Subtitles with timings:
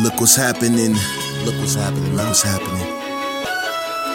[0.00, 0.96] Look what's happening.
[1.44, 2.16] Look what's happening.
[2.16, 2.80] Look what's happening.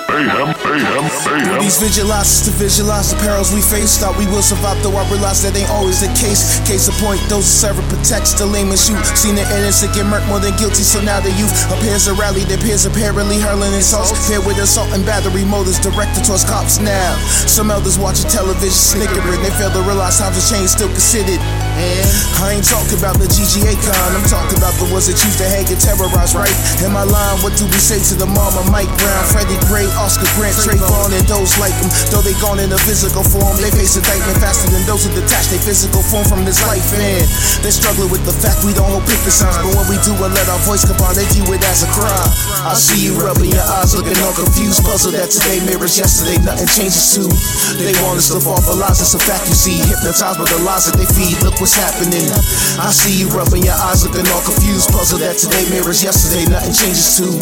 [0.10, 1.62] Mayhem, mayhem, mayhem.
[1.62, 4.02] These visualizers to visualize the perils we face.
[4.02, 6.58] Thought we will survive, though I realize that ain't always the case.
[6.65, 8.97] Case in point, those who serve and protects the lame and shoot.
[9.13, 12.41] Seen the innocent get murked more than guilty, so now the youth appears to rally.
[12.50, 14.18] Their peers apparently hurling insults.
[14.26, 17.14] Paired with assault and battery motives directed towards cops now.
[17.46, 19.46] Some elders watching television snickering.
[19.46, 21.38] They fail to realize times have changed, still considered.
[21.77, 24.09] I ain't talking about the GGA con.
[24.18, 26.54] I'm talking about the ones that choose to hang and terrorize, right?
[26.81, 28.66] In my line, what do we say to the mama?
[28.73, 31.90] Mike Brown, Freddie Gray, Oscar Grant, Trayvon, and those like them.
[32.09, 35.54] Though they gone in a physical form, they face indictment faster than those who detach
[35.54, 36.85] their physical form from this life.
[36.98, 37.26] And
[37.62, 39.62] they're struggling with the fact we don't hold picket signs.
[39.62, 41.90] But when we do and let our voice come on, they view it as a
[41.94, 42.30] crime.
[42.66, 46.70] I see you rubbing your eyes, looking all confused, puzzled that today mirrors yesterday, nothing
[46.73, 47.30] changes too.
[47.77, 49.77] They want us to fall for lies, it's a fact you see.
[49.77, 52.23] Hypnotized by the lies that they feed, look what's happening.
[52.80, 56.71] I see you rubbing your eyes, looking all confused, puzzled that today mirrors yesterday, nothing
[56.71, 57.35] changes too.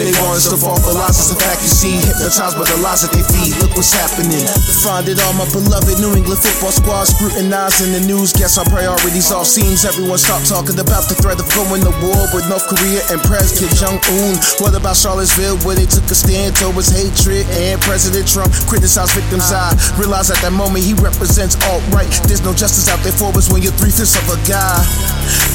[0.00, 2.00] They want us to fall for lies, a fact you see.
[2.00, 4.48] Hypnotized by the lies that they feed, look what's happening.
[4.80, 8.32] Find it all, my beloved New England football squad scrutinizing the news.
[8.32, 12.24] Guess our priorities all seems everyone stop talking about the threat of going to war
[12.32, 14.40] with North Korea and President Jong Un.
[14.64, 19.52] What about Charlottesville, where they took a stand towards hatred and President Trump criticized victims?
[19.52, 22.08] I realize at that moment he represents alt right.
[22.24, 24.78] There's no justice out there for us when you're three fifths of a guy.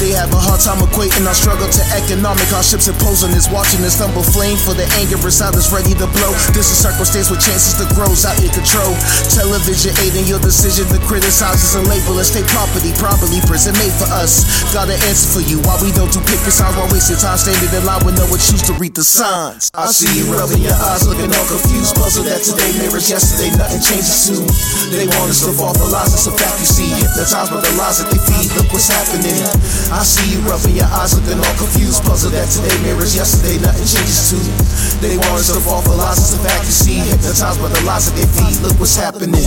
[0.03, 3.95] They have a hard time equating our struggle to economic hardships imposing us, watching us
[3.95, 6.33] stumble flame for the anger inside us ready to blow.
[6.51, 8.91] This is circumstance with chances to grow out in control.
[9.31, 14.09] Television aiding your decision to criticize us and label us property, properly prison made for
[14.11, 14.43] us.
[14.75, 17.71] Got an answer for you why we don't do picket signs while wasting time standing
[17.71, 19.71] in line with no one choose to read the signs.
[19.71, 23.79] I see you rubbing your eyes, looking all confused, puzzled that today mirrors yesterday, nothing
[23.79, 24.43] changes soon.
[24.91, 26.89] They want us to fall for lies, it's a fact you see.
[26.91, 29.37] Hypnotized by the lies that they feed, look what's happening.
[29.93, 33.85] I see you rubbing your eyes, looking all confused, puzzled that today mirrors yesterday, nothing
[33.85, 34.41] changes too.
[35.05, 36.97] They want us to fall for lies, it's a fact you see.
[37.05, 39.45] Hypnotized by the lies that they feed, look what's happening.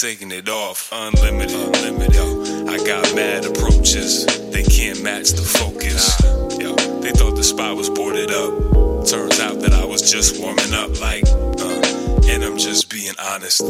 [0.00, 2.14] Taking it off, unlimited, unlimited.
[2.14, 6.18] Yo, I got mad approaches, they can't match the focus.
[6.58, 9.04] Yo, they thought the spot was boarded up.
[9.04, 13.60] Turns out that I was just warming up, like, uh, and I'm just being honest.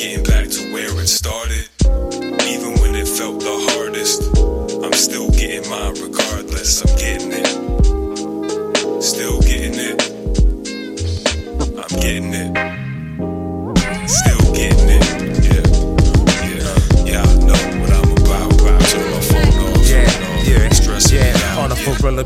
[0.00, 1.68] Getting back to where it started,
[2.48, 4.22] even when it felt the hardest.
[4.82, 6.80] I'm still getting mine regardless.
[6.80, 10.00] I'm getting it, still getting it.
[11.76, 12.61] I'm getting it.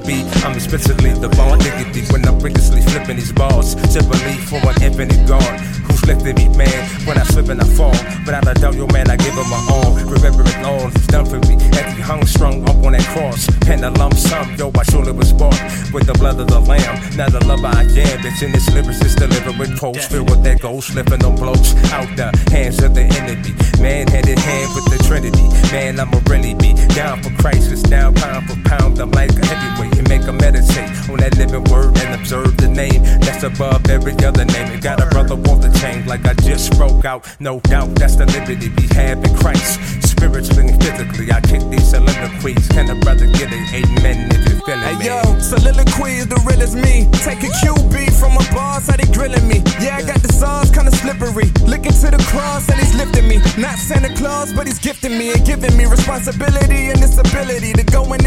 [0.05, 3.75] I'm especially the ball diggity when I'm rigorously flipping these balls.
[3.75, 5.61] Typically for an infinite guard
[6.06, 7.06] who's me, man.
[7.06, 7.91] When I slip and I fall,
[8.25, 9.94] without a doubt, yo, man, I give him my all.
[10.06, 11.56] Remember it all, he's done for me.
[11.78, 15.12] As he hung strung up on that cross, pen a lump sum, yo, I surely
[15.12, 15.59] was bought
[15.93, 17.17] with the blood of the lamb.
[17.17, 20.43] Now the love I am, it's in this lyrics, it's delivered with quotes, filled with
[20.44, 23.55] that gold, slipping on blokes out the hands of the enemy.
[23.81, 25.47] Man, hand in hand with the Trinity.
[25.73, 27.70] Man, I'ma really be down for Christ.
[27.73, 28.99] It's down pound for pound.
[28.99, 32.69] I'm like a heavyweight and make a meditate on that living word and observe the
[32.69, 34.73] name that's above every other name.
[34.73, 37.26] It got a brother off the chain like I just spoke out.
[37.40, 39.81] No doubt that's the liberty we have in Christ.
[40.02, 42.69] Spiritually and physically, I kick these soliloquies.
[42.69, 45.06] Can a brother get an amen if you're feeling Hey me?
[45.06, 47.08] yo, soliloquy is the real as me.
[47.25, 49.62] Take a QB from a boss, how they grilling me.
[49.81, 51.48] Yeah, I got the sauce kinda slippery.
[51.66, 53.38] Looking to the cross and he's lifting me.
[53.58, 57.84] Not Santa Claus, but he's gifting me and giving me responsibility and this ability to
[57.84, 58.25] go and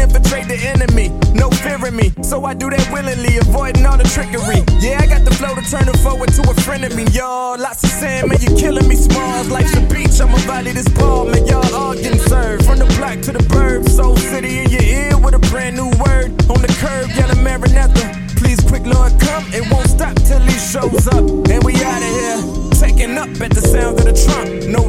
[2.30, 4.62] so I do that willingly, avoiding all the trickery.
[4.78, 7.58] Yeah, I got the flow to turn it forward to a friend of me, y'all.
[7.58, 9.50] Lots of sand, man, you're killing me, smalls.
[9.50, 12.64] Life's a beach, I'ma volley this ball, man, y'all all getting served.
[12.64, 15.90] From the block to the burbs, Soul City in your ear with a brand new
[16.06, 16.30] word.
[16.46, 18.06] On the curb, yelling Maranatha.
[18.38, 19.44] Please, quick Lord, come.
[19.52, 21.26] It won't stop till he shows up.
[21.50, 22.40] And we out of here.
[22.78, 24.70] Taking up at the sound of the trump.
[24.70, 24.86] No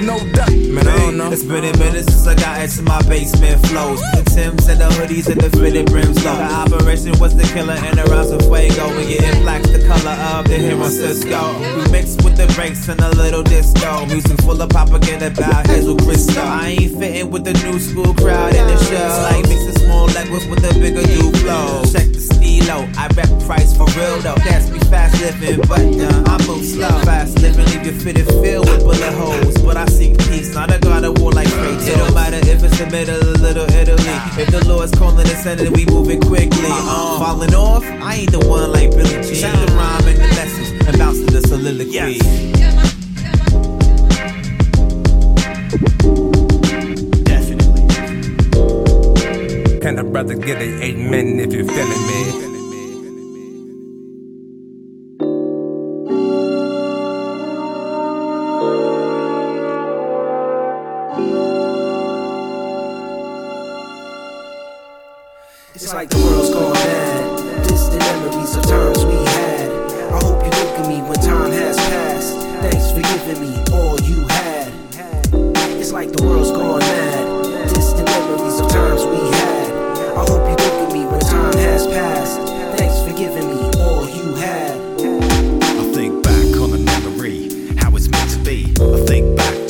[0.00, 0.48] no duck.
[0.48, 1.30] Man, I don't know.
[1.30, 4.00] It's been a minute since I got into my basement flows.
[4.12, 6.36] The Tims and the hoodies and the fitted brims low.
[6.36, 8.96] The operation was the killer and the rounds of fuego.
[8.96, 11.58] We getting black the color of the hero Cisco.
[11.76, 14.06] We mixed with the breaks and a little disco.
[14.06, 16.42] Music full of propaganda about Hazel Crystal.
[16.42, 19.08] I ain't fitting with the new school crowd in the show.
[19.28, 21.84] Like mixing small language with a bigger new flow.
[21.92, 22.88] Check the stilo.
[22.96, 24.34] I rap price for real though.
[24.44, 28.68] That's me fast living, but uh, I move slow fast living, leave you fitted filled
[28.68, 29.56] with bullet holes.
[29.62, 31.88] But I seek peace, not a god of war like Kratos.
[31.88, 34.16] It don't matter if it's the middle of Little Italy.
[34.40, 36.70] If the Lord's calling the Senate, we moving quickly.
[36.70, 39.40] Uh, falling off, I ain't the one like Billy G.
[39.40, 39.99] Check the rhyme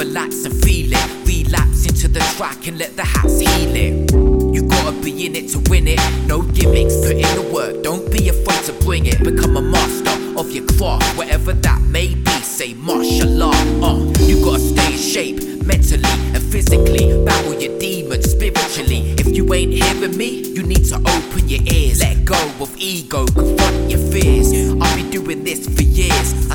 [0.00, 1.26] overlaps and feel it.
[1.26, 4.12] Relapse into the track and let the house heal it.
[4.54, 6.00] You gotta be in it to win it.
[6.26, 7.82] No gimmicks, put in the work.
[7.82, 9.22] Don't be afraid to bring it.
[9.22, 12.30] Become a master of your craft, whatever that may be.
[12.40, 13.54] Say martial art.
[13.82, 17.22] Uh, you gotta stay in shape mentally and physically.
[17.24, 19.14] Battle your demons spiritually.
[19.18, 22.00] If you ain't hearing me, you need to open your ears.
[22.00, 24.48] Let go of ego, confront your fears.
[24.80, 26.50] I've been doing this for years.
[26.50, 26.54] I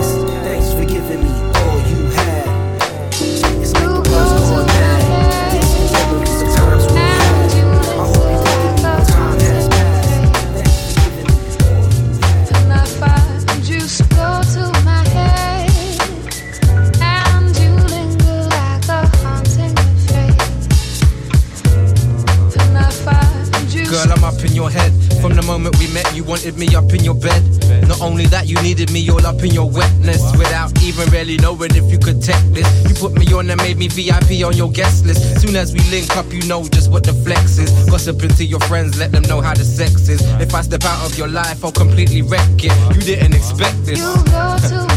[26.43, 27.43] wanted me up in your bed.
[27.87, 30.35] Not only that, you needed me all up in your wetness.
[30.37, 32.65] Without even really knowing if you could take this.
[32.89, 35.39] You put me on and made me VIP on your guest list.
[35.39, 37.69] Soon as we link up, you know just what the flex is.
[37.89, 40.21] Gossiping to your friends, let them know how the sex is.
[40.41, 42.95] If I step out of your life, I'll completely wreck it.
[42.95, 43.99] You didn't expect this.
[43.99, 44.90] You go to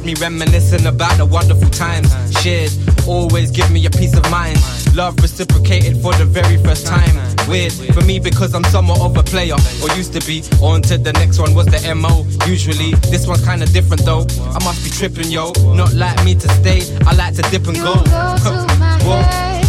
[0.00, 2.08] Had me reminiscing about the wonderful times
[2.40, 2.72] shared.
[3.06, 4.56] Always give me a peace of mind.
[4.96, 7.14] Love reciprocated for the very first time.
[7.46, 10.42] Weird for me because I'm somewhat of a player, or used to be.
[10.62, 12.24] On to the next one was the MO.
[12.48, 14.24] Usually, this one's kinda different though.
[14.56, 15.52] I must be tripping, yo.
[15.76, 17.92] Not like me to stay, I like to dip and go.
[17.96, 19.66] go to my Whoa, head.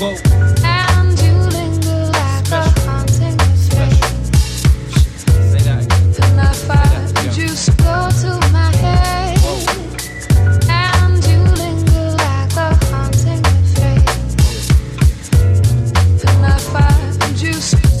[0.00, 0.14] whoa,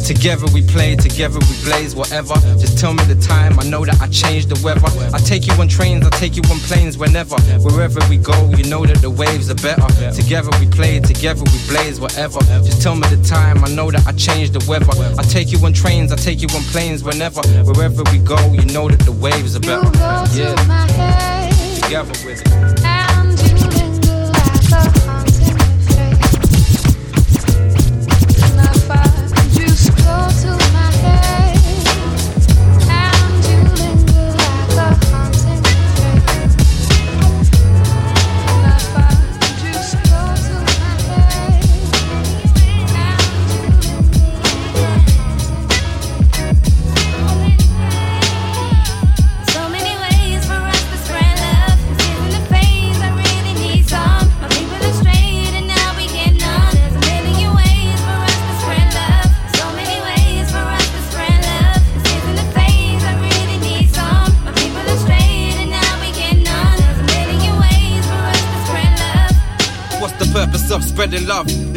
[0.08, 2.32] Together we play, together we blaze, whatever.
[2.56, 4.80] Just tell me the time, I know that I change the weather.
[5.14, 7.36] I take you on trains, I take you on planes, whenever.
[7.60, 9.86] Wherever we go, you know that the waves are better.
[10.10, 12.40] Together we play, together we blaze, whatever.
[12.64, 14.88] Just tell me the time, I know that I change the weather.
[15.18, 17.42] I take you on trains, I take you on planes, whenever.
[17.68, 19.90] Wherever we go, you know that the waves are better.
[20.32, 20.54] Yeah.
[21.82, 23.07] Together with it.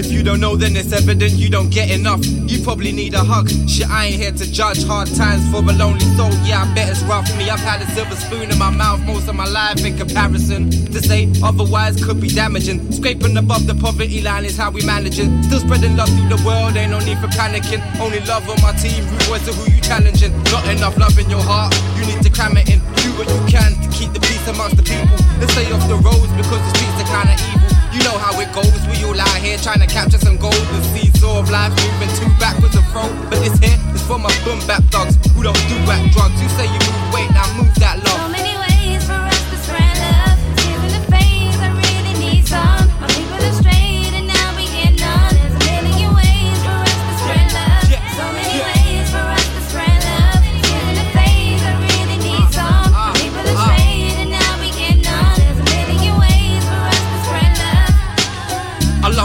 [0.02, 2.26] If you don't know, then it's evident you don't get enough.
[2.26, 3.48] You probably need a hug.
[3.70, 6.34] Shit, I ain't here to judge hard times for a lonely soul.
[6.42, 7.30] Yeah, I bet it's rough.
[7.30, 9.96] for Me, I've had a silver spoon in my mouth most of my life in
[9.96, 10.72] comparison.
[10.72, 12.92] To say otherwise could be damaging.
[12.92, 15.44] Scraping above the poverty line is how we managing.
[15.44, 17.82] Still spreading love through the world, ain't no need for panicking.
[18.02, 20.34] Only love on my team, rude boys are who you challenging.
[20.50, 22.80] Not enough love in your heart, you need to cram it in.
[23.06, 25.14] Do what you can to keep the peace amongst the people.
[25.38, 27.71] Let's stay off the roads because the streets are kinda evil.
[27.92, 30.54] You know how it goes, we all out here trying to capture some gold.
[30.56, 33.04] The seesaw of life moving too backwards and fro.
[33.30, 36.42] But this here is for my boom bap dogs who don't do whack drugs.
[36.42, 39.98] You say you move weight, now move that So many ways for us to spread
[40.00, 40.40] love.
[40.56, 42.91] Isn't a phase, I really need some.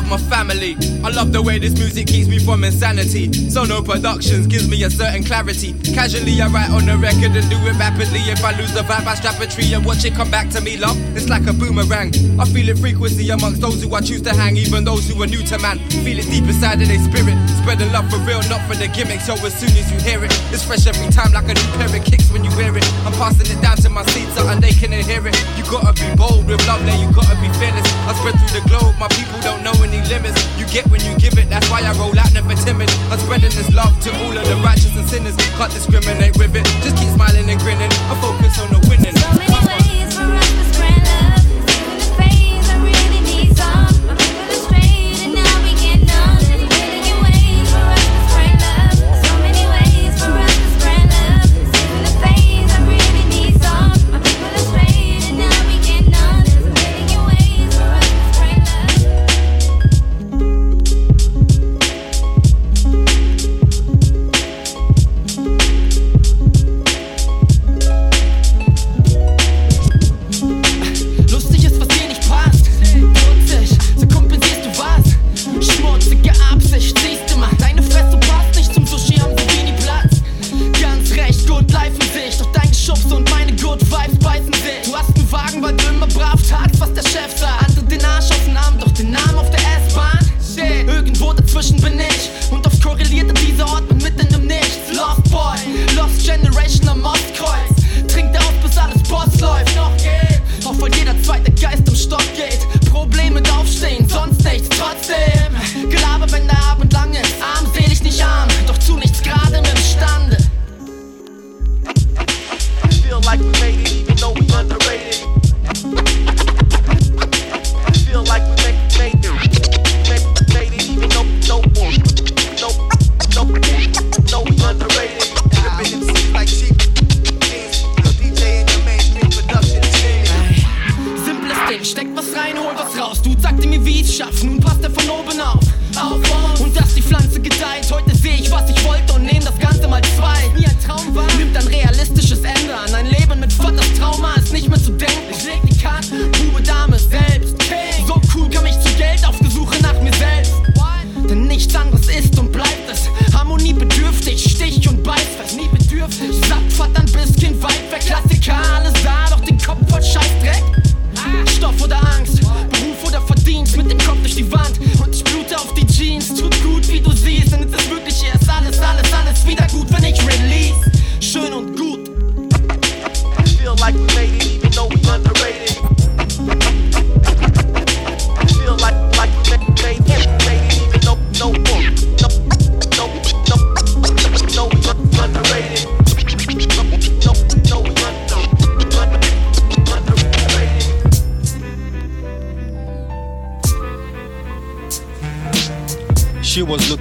[0.08, 0.95] My family.
[1.06, 3.30] I love the way this music keeps me from insanity.
[3.48, 5.70] Sono Productions gives me a certain clarity.
[5.94, 8.26] Casually, I write on the record and do it rapidly.
[8.26, 10.60] If I lose the vibe, I strap a tree and watch it come back to
[10.60, 10.98] me, love.
[11.14, 12.10] It's like a boomerang.
[12.42, 15.30] I feel it frequency amongst those who I choose to hang, even those who are
[15.30, 15.78] new to man.
[16.02, 17.38] Feel it deep inside of their spirit.
[17.62, 19.30] Spreading love for real, not for the gimmicks.
[19.30, 21.86] Yo, as soon as you hear it, it's fresh every time, like a new pair
[21.86, 22.82] of kicks when you wear it.
[23.06, 25.38] I'm passing it down to my seats so and they can hear it.
[25.54, 27.86] You gotta be bold with love, then you gotta be fearless.
[28.10, 30.42] I spread through the globe, my people don't know any limits.
[30.58, 32.90] You get when you give it, that's why I roll out, never timid.
[33.10, 35.36] I'm spreading this love to all of the righteous and sinners.
[35.36, 37.90] Can't discriminate with it, just keep smiling and grinning.
[38.08, 39.45] I focus on the winning.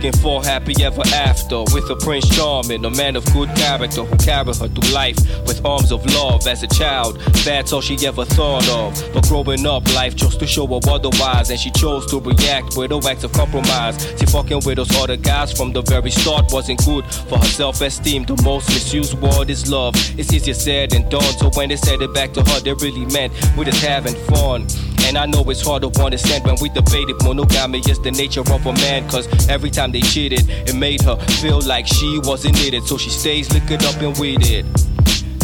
[0.05, 4.17] Looking for happy ever after with a Prince Charming, a man of good character who
[4.17, 6.45] carried her through life with arms of love.
[6.47, 8.93] As a child, that's all she ever thought of.
[9.13, 12.91] But growing up, life chose to show her otherwise, and she chose to react with
[12.91, 13.97] no acts of compromise.
[14.19, 18.25] See, fucking with those other guys from the very start wasn't good for her self-esteem.
[18.25, 19.95] The most misused word is love.
[20.19, 21.33] It's easier said than done.
[21.39, 24.67] So when they said it back to her, they really meant we're just having fun.
[25.05, 28.41] And I know it's hard to understand when we debate if monogamy is the nature
[28.41, 29.07] of a man.
[29.09, 32.83] Cause every time they cheated, it made her feel like she wasn't needed.
[32.83, 34.65] So she stays liquored up and weeded.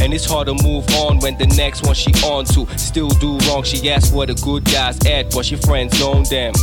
[0.02, 3.38] And it's hard to move on when the next one she on to still do
[3.48, 3.62] wrong.
[3.62, 6.54] She asked where the good guys at, but she friends known them.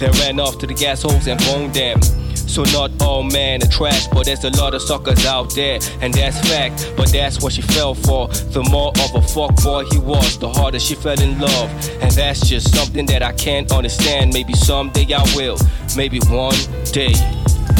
[0.00, 2.00] They ran off to the gas holes and boned them.
[2.46, 6.12] So not all men are trash, but there's a lot of suckers out there, and
[6.14, 6.92] that's fact.
[6.96, 8.28] But that's what she fell for.
[8.28, 11.70] The more of a fuck boy he was, the harder she fell in love.
[12.00, 14.32] And that's just something that I can't understand.
[14.32, 15.58] Maybe someday I will.
[15.96, 16.56] Maybe one
[16.92, 17.14] day,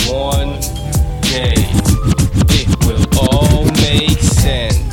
[0.09, 0.61] one
[1.23, 1.55] day,
[2.59, 4.86] it will all make sense.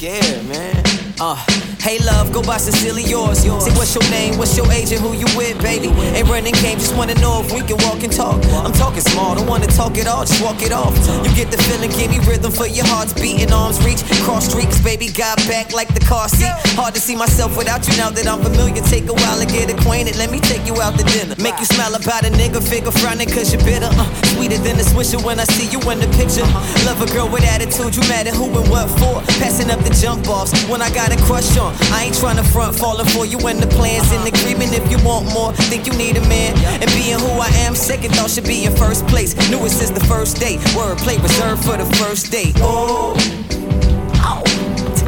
[0.00, 0.80] Scared, man.
[1.20, 1.36] Uh,
[1.84, 3.44] hey love, go by sincerely yours.
[3.44, 5.88] Say what's your name, what's your age, and who you with, baby.
[6.16, 8.40] Ain't running game, just wanna know if we can walk and talk.
[8.64, 10.96] I'm talking small, don't wanna talk it all, just walk it off.
[11.20, 14.69] You get the feeling, give me rhythm for your heart's beating, arms reach, cross streets,
[14.90, 16.50] baby, got back like the car seat.
[16.74, 18.82] Hard to see myself without you now that I'm familiar.
[18.90, 21.38] Take a while to get acquainted, let me take you out to dinner.
[21.38, 23.86] Make you smile about a nigga, figure frowning cause you're bitter.
[23.86, 26.42] Uh, sweeter than a swisher when I see you in the picture.
[26.90, 29.22] Love a girl with attitude, you mad at who and what for?
[29.38, 31.70] Passing up the jump offs when I got a crush on.
[31.94, 34.74] I ain't trying to front, falling for you when the plans in agreement.
[34.74, 36.58] If you want more, think you need a man.
[36.82, 39.38] And being who I am, second thought should be in first place.
[39.54, 40.58] Knew it since the first day.
[40.74, 42.58] Wordplay reserved for the first date.
[42.58, 43.39] Oh, oh,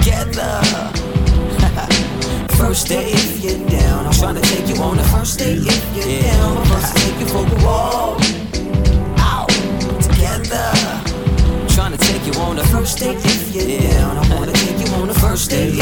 [0.02, 0.60] together.
[2.56, 4.06] first date if you're down.
[4.06, 6.58] I'm trying to take you on the first date if you're down.
[6.58, 8.20] I'm to take you for a walk.
[9.18, 9.48] Out
[10.02, 10.72] together.
[11.68, 14.16] Trying to take you on the first date if you're down.
[14.18, 14.91] I wanna take you the
[15.22, 15.78] first date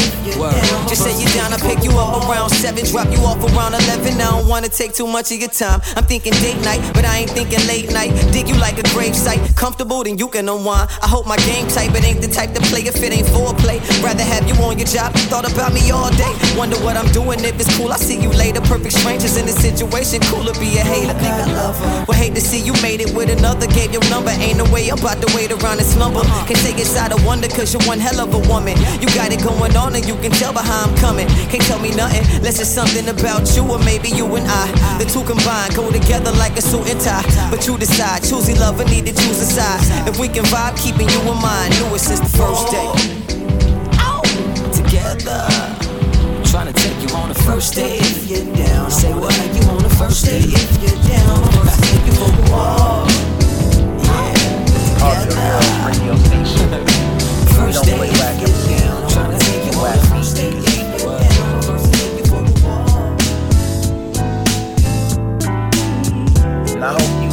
[0.71, 0.87] down.
[0.87, 4.21] Just say you're down, I pick you up around seven, drop you off around eleven.
[4.21, 5.81] I don't wanna take too much of your time.
[5.95, 8.11] I'm thinking date night, but I ain't thinking late night.
[8.31, 10.89] Dig you like a grave site, comfortable then you can unwind.
[11.01, 13.81] I hope my game type, but ain't the type to play if it ain't foreplay.
[14.03, 16.33] Rather have you on your job, thought about me all day.
[16.55, 17.91] Wonder what I'm doing if it's cool.
[17.91, 18.61] I see you later.
[18.61, 21.13] Perfect strangers in this situation, cool to be a hater.
[21.13, 22.05] Think I love her.
[22.07, 23.67] Would hate to see you made it with another.
[23.67, 26.19] Gave your number, ain't no way I'm about to wait around and slumber.
[26.19, 26.45] Uh-huh.
[26.47, 28.77] Can't take it side of wonder, cause you're one hell of a woman.
[29.01, 31.27] You got it going on, and you can tell by how I'm coming.
[31.49, 34.67] Can't tell me nothing, unless it's something about you, or maybe you and I.
[34.99, 37.23] The two combined go together like a suit and tie.
[37.49, 39.81] But you decide, choosy lover, need to choose a side.
[40.07, 41.73] If we can vibe, keeping you in mind.
[41.79, 42.87] Knew it since the first day.
[44.73, 45.47] Together.
[46.51, 48.91] Trying to take you on the first day if you're down.
[48.91, 51.41] Say what you on the first date if you're down.
[51.67, 53.07] To take you for a walk.
[57.55, 58.80] First date if you're down.
[66.73, 67.31] And I hope you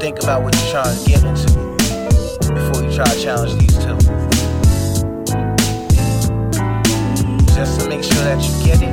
[0.00, 1.46] think about what you're trying to get into
[2.52, 3.96] before you try to challenge these two.
[7.54, 8.90] Just to make sure that you get it,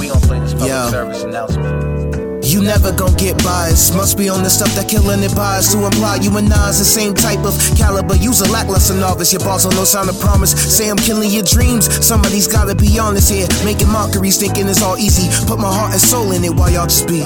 [0.00, 0.90] we gonna play this public Yo.
[0.90, 1.77] service announcement.
[2.68, 3.96] Never gon' get biased.
[3.96, 6.84] Must be on the stuff that killing it bias to imply you and Nas the
[6.84, 8.14] same type of caliber.
[8.14, 9.32] Use a lackluster novice.
[9.32, 10.52] Your boss on no sign of promise.
[10.52, 11.88] Say I'm killing your dreams.
[12.04, 13.48] Somebody's gotta be honest here.
[13.64, 15.32] Making mockeries, thinking it's all easy.
[15.48, 17.24] Put my heart and soul in it while y'all just be.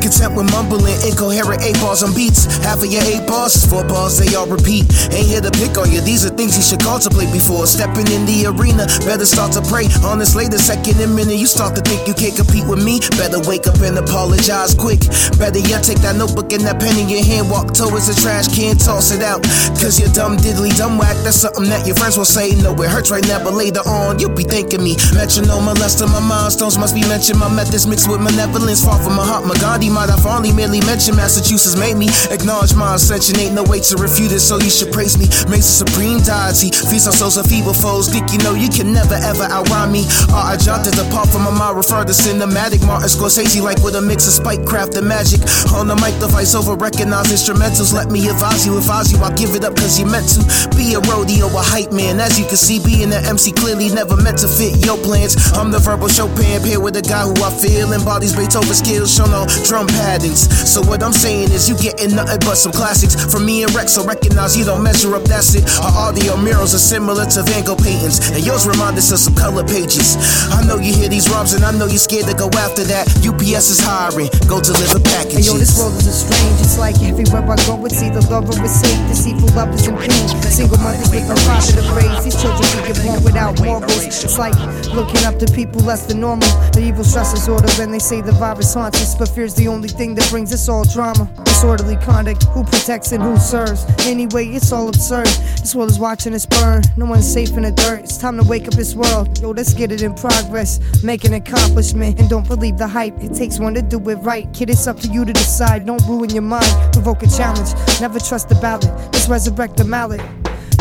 [0.00, 2.46] Content with mumbling, incoherent eight bars on beats.
[2.62, 4.86] Half of your eight bars is four bars, they all repeat.
[5.10, 8.24] Ain't here to pick on you, these are things you should contemplate before stepping in
[8.24, 8.86] the arena.
[9.02, 9.90] Better start to pray.
[10.06, 13.00] On Honestly, the second and minute you start to think you can't compete with me,
[13.16, 15.00] better wake up and apologize quick.
[15.40, 18.52] Better yet, take that notebook and that pen in your hand, walk towards the trash
[18.52, 19.40] can, toss it out.
[19.80, 21.16] Cause you're dumb, diddly, dumb whack.
[21.24, 22.52] That's something that your friends will say.
[22.60, 25.00] No, it hurts right now, but later on, you'll be thanking me.
[25.16, 27.40] Metronome molesting my milestones must be mentioned.
[27.40, 29.48] My methods mixed with malevolence, far from my heart.
[29.48, 33.38] My Gandhi might I only merely mentioned Massachusetts made me acknowledge my ascension.
[33.38, 35.26] Ain't no way to refute it, so you should praise me.
[35.50, 38.06] Makes a supreme deity, feast on souls of feeble foes.
[38.08, 40.06] Dick, you know you can never ever outrhyme me.
[40.30, 42.86] All I jotted apart from a mile, refer to cinematic.
[42.86, 45.42] Martin Scorsese, like with a mix of spike craft and magic.
[45.74, 47.92] On the mic, the voice over recognize instrumentals.
[47.92, 50.40] Let me advise you, advise you, I'll give it up cause you meant to.
[50.76, 52.20] Be a rodeo, a hype man.
[52.20, 55.34] As you can see, being an MC clearly never meant to fit your plans.
[55.58, 59.30] I'm the verbal Chopin, paired with a guy who I feel embodies Beethoven skills, shown
[59.34, 60.48] on drum patterns.
[60.68, 63.92] So what I'm saying is, you getting nothing but some classics from me and Rex.
[63.94, 65.64] So recognize you don't measure up, that's it.
[65.80, 69.34] Our audio murals are similar to Van Gogh paintings, and yours remind us of some
[69.34, 70.16] color pages.
[70.50, 73.08] I know you hear these rhymes, and I know you're scared to go after that.
[73.26, 75.46] UPS is hiring, go deliver Hey packages.
[75.46, 76.60] yo, this world is a strange.
[76.60, 79.00] It's like everywhere I go, it's either love or it's hate.
[79.08, 80.28] Deceitful love is in pain.
[80.50, 82.24] Single mothers make no profit of raise.
[82.24, 84.04] These children can get born without morals.
[84.06, 84.54] It's like
[84.92, 86.48] looking up to people less than normal.
[86.72, 89.88] The evil stress disorder, when they say the virus haunts us, but fear's the only
[89.88, 91.30] thing that brings us all drama.
[91.44, 93.84] Disorderly conduct, who protects and who serves.
[94.06, 95.26] Anyway, it's all absurd.
[95.60, 96.82] This world is watching us burn.
[96.96, 98.00] No one's safe in the dirt.
[98.00, 99.40] It's time to wake up this world.
[99.40, 101.02] Yo, let's get it in progress.
[101.02, 102.18] Make an accomplishment.
[102.18, 103.22] And don't believe the hype.
[103.22, 104.52] It takes one to do it right.
[104.52, 105.86] Kid, it's up to you to decide.
[105.86, 106.92] Don't ruin your mind.
[106.92, 107.72] Provoke a challenge.
[108.00, 108.90] Never trust the ballot.
[109.12, 110.20] Let's resurrect the mallet.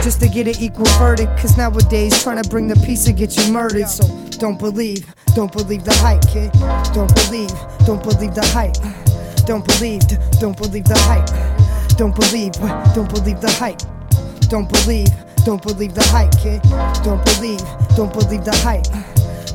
[0.03, 1.37] Just to get an equal verdict.
[1.37, 3.87] Cause nowadays, trying to bring the peace to get you murdered.
[3.87, 4.07] So
[4.39, 5.05] don't believe.
[5.35, 6.51] Don't believe the hype, kid.
[6.93, 7.51] Don't believe.
[7.85, 8.75] Don't believe the hype.
[9.45, 10.01] Don't believe.
[10.39, 11.27] Don't believe the hype.
[11.97, 12.53] Don't believe.
[12.95, 13.81] Don't believe the hype.
[14.49, 15.09] Don't believe.
[15.45, 16.61] Don't believe the hype, kid.
[17.03, 17.59] Don't believe.
[17.95, 18.87] Don't believe the hype.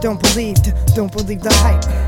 [0.00, 0.56] Don't believe.
[0.94, 2.03] Don't believe the hype.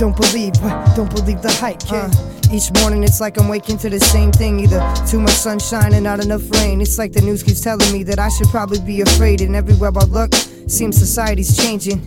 [0.00, 0.54] Don't believe.
[0.62, 2.10] Uh, don't believe the hype, kid.
[2.50, 6.02] Each morning it's like I'm waking to the same thing Either too much sunshine and
[6.02, 9.02] not enough rain It's like the news keeps telling me that I should probably be
[9.02, 10.32] afraid And everywhere I look,
[10.66, 12.00] seems society's changing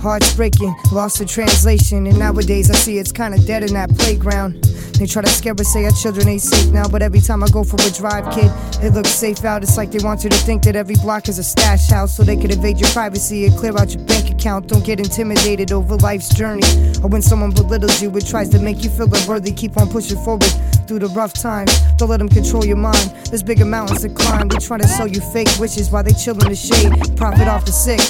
[0.00, 4.64] Hearts breaking, lost in translation And nowadays I see it's kinda dead in that playground
[4.98, 7.48] They try to scare us, say our children ain't safe now But every time I
[7.48, 8.50] go for a drive, kid,
[8.82, 11.38] it looks safe out It's like they want you to think that every block is
[11.38, 14.66] a stash house So they could evade your privacy and clear out your bank account
[14.68, 16.66] Don't get intimidated over life's journey.
[17.02, 19.52] Or when someone belittles you, it tries to make you feel unworthy.
[19.52, 20.52] Keep on pushing forward
[20.86, 21.72] through the rough times.
[21.96, 23.12] Don't let them control your mind.
[23.30, 24.48] There's bigger mountains to climb.
[24.48, 26.92] They try to sell you fake wishes while they chill in the shade.
[27.16, 28.00] Profit off the sick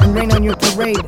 [0.00, 1.02] and rain on your parade.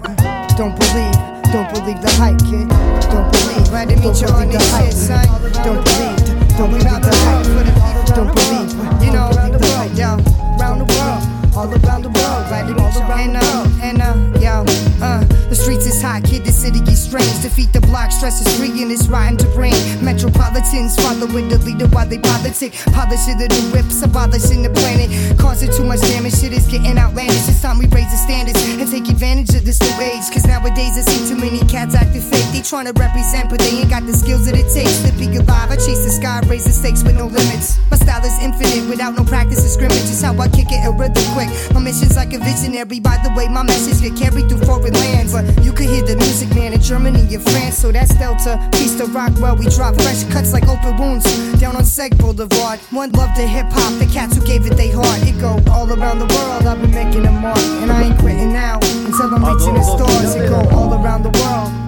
[0.57, 1.17] Don't believe,
[1.53, 2.69] don't believe the hype, kid.
[3.11, 5.27] Don't believe, glad to meet you on this shit, son.
[5.65, 6.19] Don't believe,
[6.57, 8.17] don't believe the hype.
[8.17, 8.73] Don't believe,
[9.05, 10.17] you know, around the world, yo
[10.57, 11.23] Around the world,
[11.57, 12.43] all around the world.
[12.49, 13.96] Glad to meet you and uh, and
[14.41, 14.65] yo,
[15.03, 17.31] uh The streets is hot, kid, the city is strange.
[17.43, 21.87] Defeat the block, stress is free and it's rotten to brain Metropolitans following the leader
[21.95, 22.75] while they politic.
[22.91, 25.09] Polishing the new whips, abolishing the planet.
[25.39, 27.49] Causing too much damage, shit is getting outlandish.
[27.49, 30.27] It's time we raise the standards and take advantage of this new age.
[30.35, 32.23] Cause nowadays I see too many cats acting
[32.67, 35.71] They tryna represent but they ain't got the skills that it takes To be alive,
[35.71, 37.79] I chase the sky, raise the stakes with no limits.
[37.95, 40.11] My style is infinite without no practice or scrimmage.
[40.11, 41.47] It's how I kick it a rhythm quick.
[41.71, 45.31] My mission's like a visionary By the way, my message get carried through foreign lands.
[45.31, 47.79] But you could hear the music man in Germany and France.
[47.79, 51.23] So that's Delta, piece to rock well We drop fresh cuts like open wounds.
[51.63, 54.91] Down on Seg Boulevard One love to hip hop, the cats who gave it they
[54.91, 55.23] heart.
[55.23, 58.51] It go all around the world, I've been making a mark And I ain't quitting
[58.51, 60.35] now until I'm reaching the stars.
[60.35, 60.51] It.
[60.51, 61.86] go all around the world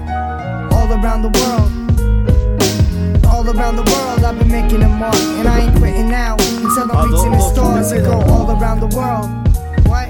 [0.00, 0.72] What?
[0.72, 1.84] All around the world
[3.34, 6.90] all around the world, I've been making a mark, and I ain't quitting now until
[6.92, 7.92] I'm reaching the stars.
[7.92, 9.28] It go all around the world.
[9.86, 10.08] What?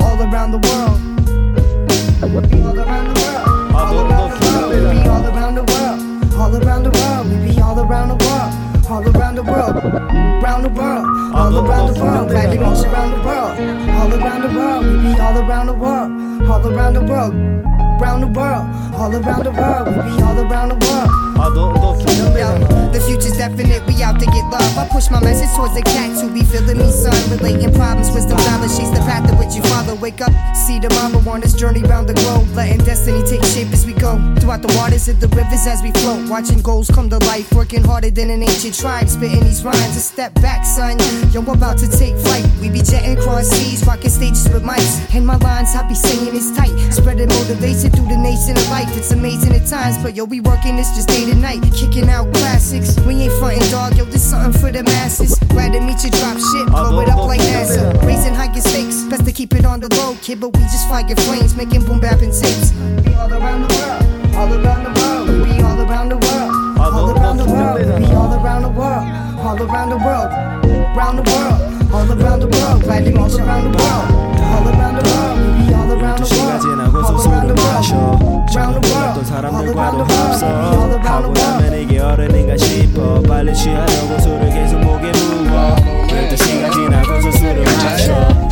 [0.00, 0.96] All around the world.
[2.22, 3.74] All around the world.
[3.74, 4.70] All around the world.
[4.70, 6.34] We be all around the world.
[6.34, 7.26] All around the world.
[7.28, 8.52] We be all around the world.
[8.88, 9.74] All around the world.
[10.42, 11.04] Round the world.
[11.34, 12.28] All around the world.
[12.30, 13.54] Glad to around the world.
[13.98, 14.86] All around the world.
[14.86, 16.10] We be all around the world.
[16.48, 17.83] All around the world.
[18.00, 18.66] Round the world.
[18.94, 19.88] All around the world.
[19.88, 21.24] We be all around the world.
[22.94, 24.78] The future's definite, we out to get love.
[24.78, 27.14] I push my message towards the cats who be feeling me, son.
[27.28, 29.94] Relating problems, wisdom, knowledge, she's the path that which you follow.
[29.96, 32.46] Wake up, see the mama on this journey round the globe.
[32.54, 34.14] Letting destiny take shape as we go.
[34.38, 36.30] Throughout the waters and the rivers as we float.
[36.30, 39.08] Watching goals come to life, working harder than an ancient tribe.
[39.08, 40.96] Spitting these rhymes, a step back, son.
[41.32, 42.46] Yo, I'm about to take flight.
[42.60, 45.02] We be jetting across seas, rocking stages with mics.
[45.14, 46.72] And my lines, I be singing it's tight.
[46.94, 48.88] Spreading motivation through the nation of life.
[48.96, 51.62] It's amazing at times, but yo, we working this just day to night.
[51.74, 52.98] Kicking out classics.
[53.00, 55.38] We ain't frontin' dog, yo, this something for the masses.
[55.48, 57.92] Glad to meet you, drop shit, blow it up like NASA.
[58.04, 61.14] Raising higher stakes, best to keep it on the low, kid, but we just flying
[61.16, 62.72] flames, making boom bapping tapes.
[63.02, 66.78] Be all around the world, all around the world, we be all around the world,
[66.78, 69.06] all around the world, we be all around the world,
[69.44, 70.30] all around the world,
[70.96, 74.06] round the world, all around the world, glad to meet you around the world,
[74.42, 75.33] all around the world,
[75.64, 77.94] maybe all around the 시가 world, 지나고서 all around 술을 the 마셔
[78.80, 81.00] 몰랐던 사람들과도 합성.
[81.04, 83.20] 하고 나면 이게 어른인가 싶어.
[83.22, 85.76] 빨리 취하려고 술을 계속 목에 부어.
[86.08, 88.43] 12시가 지나고서 술을 마셔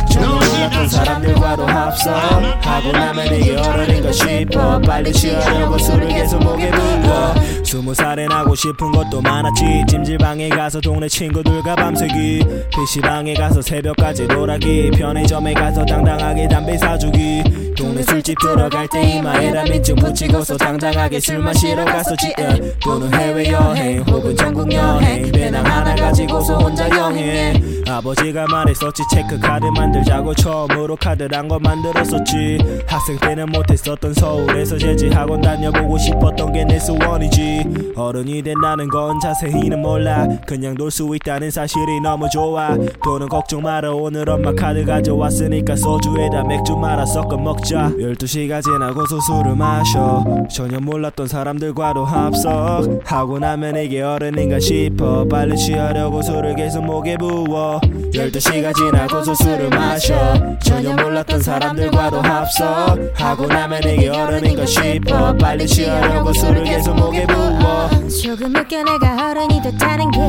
[0.63, 2.13] 전혀 몰랐던 사람들과도 합성.
[2.61, 8.91] 하고 나면 이게 어른인가 싶어 빨리 취하려고 술을 계속 목에 부어 스무 살에 나고 싶은
[8.91, 9.83] 것도 많았지.
[9.87, 12.45] 찜질방에 가서 동네 친구들과 밤새기.
[12.69, 14.91] PC방에 가서 새벽까지 놀아기.
[14.91, 17.43] 편의점에 가서 당당하게 담배 사주기.
[17.75, 22.33] 동네 술집 들어갈 때 이마에 라민증 붙이고서 당당하게 술 마시러 갔었지.
[22.39, 22.73] 예.
[22.79, 25.31] 또는 해외여행 혹은 전국 여행.
[25.31, 29.01] 배낭 하나 가지고서 혼자 여행 아버지가 말했었지.
[29.11, 32.59] 체크카드 만들자고 처음으로 카드란 거 만들었었지.
[32.85, 37.93] 학생 때는 못했었던 서울에서 재즈 학원 다녀보고 싶었던 게 내 소원이지.
[37.95, 40.27] 어른이 된다는 건 자세히는 몰라.
[40.47, 42.77] 그냥 놀 수 있다는 사실이 너무 좋아.
[43.03, 43.91] 돈은 걱정 마라.
[43.91, 47.89] 오늘 엄마 카드 가져왔으니까 소주에다 맥주 말아 섞어 먹자.
[47.97, 50.23] 12시가 지나고서 술을 마셔.
[50.49, 53.01] 전혀 몰랐던 사람들과도 합석.
[53.03, 55.25] 하고 나면 이게 어른인가 싶어.
[55.27, 57.81] 빨리 취하려고 술을 계속 목에 부어.
[58.13, 60.13] 12시가 지나고서 술을 마셔
[60.61, 62.99] 전혀 몰랐던 사람들과도 합석.
[63.15, 65.35] 하고 나면 이게 어른인가 싶어.
[65.37, 67.89] 빨리 취하려고 술을 계속 목에 부어.
[68.21, 70.19] 조금 웃겨 내가 어른이 됐다는 게.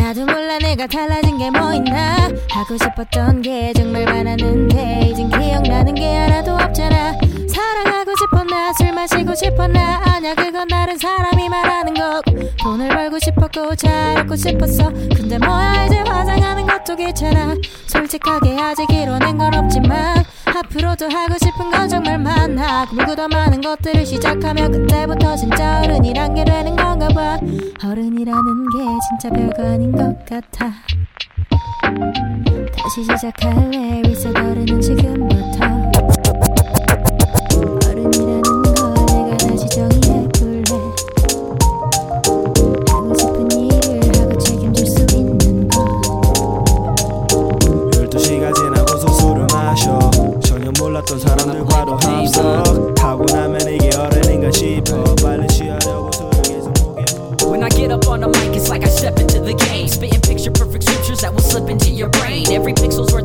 [0.00, 2.28] 나도 몰라 내가 달라진 게 뭐 있나.
[2.50, 7.14] 하고 싶었던 게 정말 많았는데 이젠 기억나는 게 하나도 없잖아
[9.34, 10.00] 술 마시고 싶었나?
[10.04, 12.22] 아냐 그건 다른 사람이 말하는 거
[12.62, 14.90] 돈을 벌고 싶었고 잘하고 싶었어.
[15.14, 17.54] 근데 뭐야 이제 화장하는 것도 귀찮아.
[17.86, 22.86] 솔직하게 아직 이뤄낸 건 없지만 앞으로도 하고 싶은 건 정말 많아.
[22.90, 27.38] 그리고 더 많은 것들을 시작하면 그때부터 진짜 어른이란 게 되는 건가 봐.
[27.84, 30.72] 어른이라는 게 진짜 별거 아닌 것 같아.
[32.76, 34.02] 다시 시작할래.
[34.02, 35.83] 리셋 어른은 지금부터
[57.48, 59.88] When I get up on the mic, it's like I step into the game.
[59.88, 62.50] Spitting picture perfect scriptures that will slip into your brain.
[62.50, 63.23] Every pixel's worth